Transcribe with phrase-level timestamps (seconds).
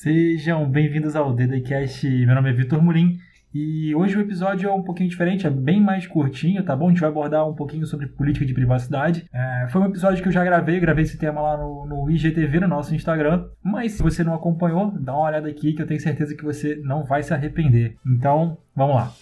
[0.00, 2.08] Sejam bem-vindos ao DDCast.
[2.24, 3.18] Meu nome é Vitor Murim
[3.52, 6.86] e hoje o episódio é um pouquinho diferente, é bem mais curtinho, tá bom?
[6.86, 9.28] A gente vai abordar um pouquinho sobre política de privacidade.
[9.32, 12.60] É, foi um episódio que eu já gravei, gravei esse tema lá no, no IGTV,
[12.60, 13.48] no nosso Instagram.
[13.60, 16.76] Mas se você não acompanhou, dá uma olhada aqui que eu tenho certeza que você
[16.76, 17.96] não vai se arrepender.
[18.06, 19.12] Então, vamos lá.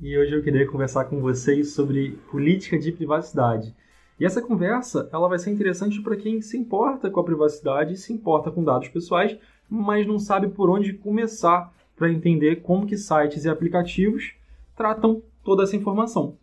[0.00, 3.74] E hoje eu queria conversar com vocês sobre política de privacidade.
[4.18, 8.12] E essa conversa ela vai ser interessante para quem se importa com a privacidade, se
[8.12, 9.36] importa com dados pessoais,
[9.70, 14.32] mas não sabe por onde começar para entender como que sites e aplicativos
[14.76, 16.36] tratam toda essa informação.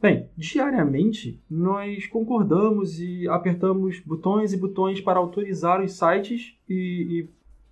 [0.00, 7.28] Bem, diariamente nós concordamos e apertamos botões e botões para autorizar os sites e, e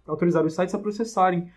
[0.06, 1.48] autorizar os sites a processarem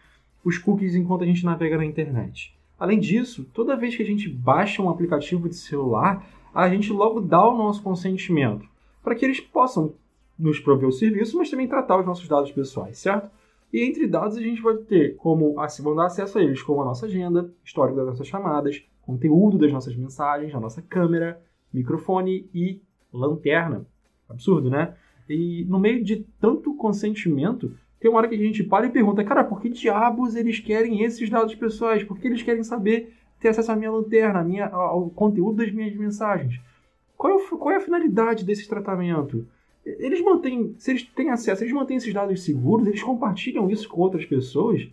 [0.43, 2.53] os cookies enquanto a gente navega na internet.
[2.77, 6.25] Além disso, toda vez que a gente baixa um aplicativo de celular,
[6.65, 8.67] a gente logo dá o nosso consentimento
[9.03, 9.93] para que eles possam
[10.37, 13.29] nos prover o serviço, mas também tratar os nossos dados pessoais, certo?
[13.71, 16.81] E entre dados a gente vai ter como assim, vão dar acesso a eles como
[16.81, 21.39] a nossa agenda, histórico das nossas chamadas, conteúdo das nossas mensagens, a nossa câmera,
[21.71, 22.81] microfone e
[23.13, 23.85] lanterna.
[24.27, 24.95] Absurdo, né?
[25.29, 29.23] E no meio de tanto consentimento, tem uma hora que a gente para e pergunta,
[29.23, 32.03] cara, por que diabos eles querem esses dados pessoais?
[32.03, 35.71] Por que eles querem saber ter acesso à minha lanterna, à minha, ao conteúdo das
[35.71, 36.59] minhas mensagens.
[37.17, 39.47] Qual é, qual é a finalidade desse tratamento?
[39.85, 44.01] Eles mantêm, se eles têm acesso, eles mantêm esses dados seguros, eles compartilham isso com
[44.01, 44.87] outras pessoas.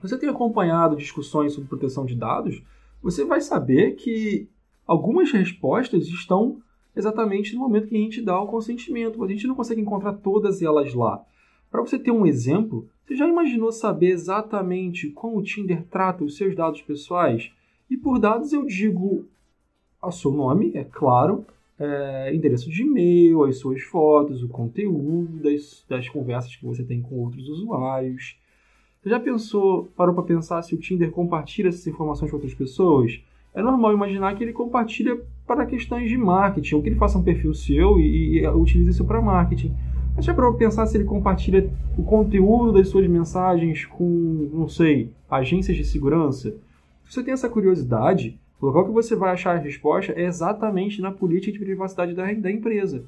[0.00, 2.62] Você tem acompanhado discussões sobre proteção de dados,
[3.02, 4.48] você vai saber que
[4.86, 6.60] algumas respostas estão
[6.96, 10.14] exatamente no momento que a gente dá o consentimento, mas a gente não consegue encontrar
[10.14, 11.22] todas elas lá.
[11.70, 16.36] Para você ter um exemplo, você já imaginou saber exatamente como o Tinder trata os
[16.36, 17.52] seus dados pessoais?
[17.90, 19.26] E por dados eu digo
[20.02, 21.44] o seu nome, é claro,
[21.78, 27.00] é, endereço de e-mail, as suas fotos, o conteúdo das, das conversas que você tem
[27.00, 28.36] com outros usuários.
[29.00, 33.20] Você já pensou, parou para pensar se o Tinder compartilha essas informações com outras pessoas?
[33.54, 37.22] É normal imaginar que ele compartilha para questões de marketing, ou que ele faça um
[37.22, 39.74] perfil seu e, e utilize isso para marketing.
[40.14, 44.68] Mas já parou para pensar se ele compartilha o conteúdo das suas mensagens com, não
[44.68, 46.54] sei, agências de segurança?
[47.08, 51.00] Se você tem essa curiosidade, o local que você vai achar a resposta é exatamente
[51.00, 53.06] na política de privacidade da, da empresa.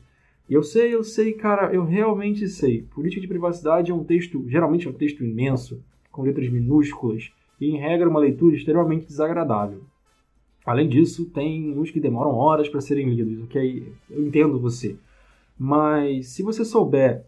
[0.48, 2.82] Eu sei, eu sei, cara, eu realmente sei.
[2.94, 7.30] Política de privacidade é um texto, geralmente é um texto imenso, com letras minúsculas,
[7.60, 9.82] e em regra uma leitura extremamente desagradável.
[10.64, 13.92] Além disso, tem uns que demoram horas para serem lidos, ok?
[14.10, 14.96] Eu entendo você.
[15.58, 17.26] Mas se você souber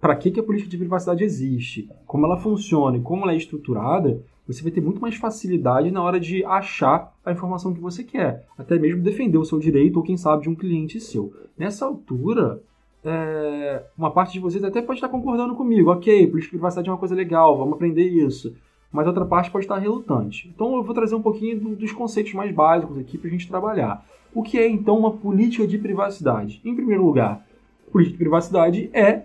[0.00, 3.36] para que, que a política de privacidade existe, como ela funciona e como ela é
[3.36, 8.02] estruturada, você vai ter muito mais facilidade na hora de achar a informação que você
[8.02, 11.32] quer, até mesmo defender o seu direito ou quem sabe de um cliente seu.
[11.56, 12.60] Nessa altura,
[13.04, 16.92] é, uma parte de vocês até pode estar concordando comigo, ok, política de privacidade é
[16.92, 18.54] uma coisa legal, vamos aprender isso.
[18.90, 20.52] Mas outra parte pode estar relutante.
[20.54, 23.48] Então eu vou trazer um pouquinho do, dos conceitos mais básicos aqui para a gente
[23.48, 24.04] trabalhar.
[24.34, 26.60] O que é então uma política de privacidade?
[26.64, 27.46] Em primeiro lugar,
[27.90, 29.22] política de privacidade é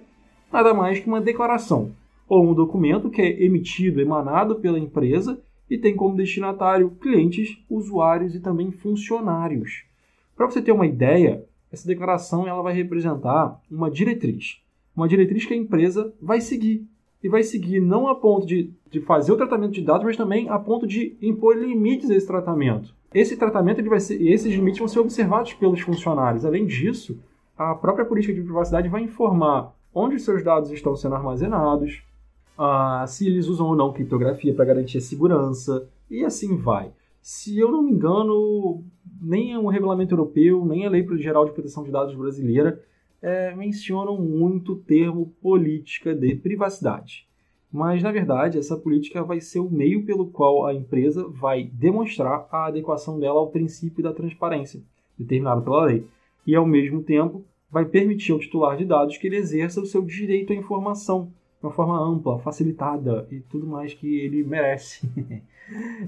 [0.52, 1.92] nada mais que uma declaração
[2.28, 5.40] ou um documento que é emitido, emanado pela empresa
[5.70, 9.84] e tem como destinatário clientes, usuários e também funcionários.
[10.36, 14.62] Para você ter uma ideia, essa declaração ela vai representar uma diretriz.
[14.96, 16.86] Uma diretriz que a empresa vai seguir.
[17.24, 20.48] E vai seguir não a ponto de, de fazer o tratamento de dados, mas também
[20.50, 22.96] a ponto de impor limites a esse tratamento.
[23.14, 26.46] Esse tratamento, ele vai ser, esses limites vão ser observados pelos funcionários.
[26.46, 27.20] Além disso,
[27.58, 32.04] a própria política de privacidade vai informar onde os seus dados estão sendo armazenados,
[32.58, 36.92] uh, se eles usam ou não criptografia para garantir a segurança, e assim vai.
[37.22, 38.84] Se eu não me engano,
[39.22, 42.82] nem o regulamento europeu, nem a Lei Geral de Proteção de Dados brasileira
[43.22, 47.28] é, mencionam muito o termo política de privacidade.
[47.72, 52.48] Mas, na verdade, essa política vai ser o meio pelo qual a empresa vai demonstrar
[52.50, 54.82] a adequação dela ao princípio da transparência,
[55.18, 56.06] determinado pela lei,
[56.46, 60.02] e, ao mesmo tempo, vai permitir ao titular de dados que ele exerça o seu
[60.02, 65.10] direito à informação, de uma forma ampla, facilitada e tudo mais que ele merece.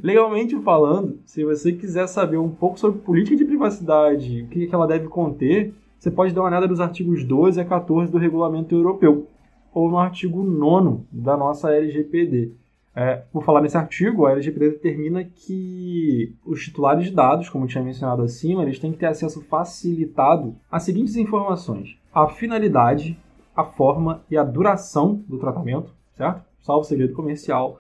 [0.02, 4.88] Legalmente falando, se você quiser saber um pouco sobre política de privacidade, o que ela
[4.88, 9.28] deve conter, você pode dar uma olhada nos artigos 12 a 14 do Regulamento Europeu,
[9.74, 12.52] ou no artigo 9 da nossa LGPD.
[12.96, 17.84] É, por falar nesse artigo, a LGPD determina que os titulares de dados, como tinha
[17.84, 23.18] mencionado acima, eles têm que ter acesso facilitado às seguintes informações: a finalidade,
[23.60, 26.44] a forma e a duração do tratamento, certo?
[26.62, 27.80] Salvo segredo comercial.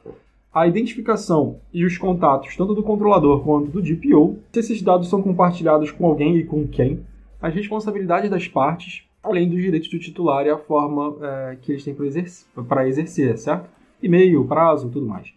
[0.54, 5.22] A identificação e os contatos, tanto do controlador quanto do DPO, se esses dados são
[5.22, 7.06] compartilhados com alguém e com quem,
[7.42, 11.84] as responsabilidades das partes, além dos direitos do titular e a forma é, que eles
[11.84, 12.48] têm para exercer,
[12.88, 13.70] exercer, certo?
[14.02, 15.31] e-mail, prazo, tudo mais.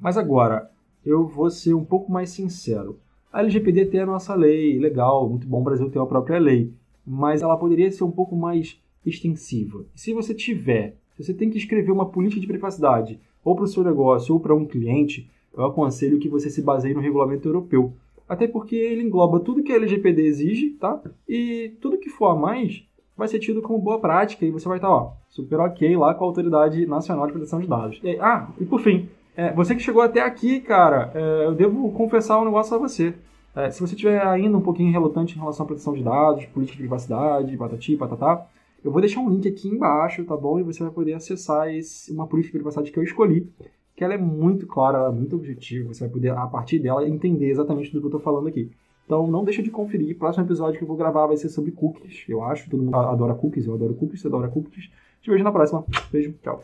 [0.00, 0.70] mas agora,
[1.04, 2.98] eu vou ser um pouco mais sincero.
[3.32, 6.72] A LGPD tem a nossa lei, legal, muito bom o Brasil ter a própria lei,
[7.06, 9.84] mas ela poderia ser um pouco mais extensiva.
[9.94, 13.64] E se você tiver, se você tem que escrever uma política de privacidade, ou para
[13.64, 17.46] o seu negócio ou para um cliente, eu aconselho que você se baseie no regulamento
[17.46, 17.92] europeu.
[18.28, 21.00] Até porque ele engloba tudo que a LGPD exige, tá?
[21.28, 22.82] E tudo que for a mais
[23.16, 26.24] vai ser tido como boa prática e você vai estar, ó, super ok lá com
[26.24, 28.00] a Autoridade Nacional de Proteção de Dados.
[28.02, 31.92] E, ah, e por fim, é, você que chegou até aqui, cara, é, eu devo
[31.92, 33.14] confessar um negócio a você.
[33.54, 36.76] É, se você tiver ainda um pouquinho relutante em relação à proteção de dados, política
[36.76, 38.46] de privacidade, patati, patatá,
[38.84, 40.60] eu vou deixar um link aqui embaixo, tá bom?
[40.60, 43.50] E você vai poder acessar esse, uma política de privacidade que eu escolhi,
[43.96, 47.08] que ela é muito clara, ela é muito objetiva, você vai poder, a partir dela,
[47.08, 48.70] entender exatamente tudo que eu estou falando aqui.
[49.06, 50.14] Então não deixa de conferir.
[50.14, 52.68] O próximo episódio que eu vou gravar vai ser sobre cookies, eu acho.
[52.68, 54.90] Todo mundo adora cookies, eu adoro cookies, você adora cookies.
[55.20, 55.84] Te vejo na próxima.
[56.10, 56.62] Beijo, tchau.